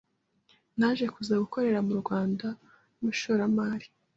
[0.79, 2.47] naje kuza gukorera mu Rwanda
[2.93, 3.87] nk’umushoramari